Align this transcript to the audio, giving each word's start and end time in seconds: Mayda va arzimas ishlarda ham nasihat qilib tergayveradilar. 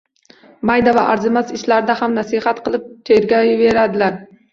Mayda 0.69 0.93
va 0.97 1.01
arzimas 1.09 1.53
ishlarda 1.57 1.95
ham 1.99 2.15
nasihat 2.19 2.63
qilib 2.69 2.87
tergayveradilar. 3.11 4.17